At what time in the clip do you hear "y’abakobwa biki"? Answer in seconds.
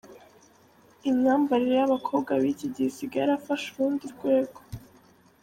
1.77-2.67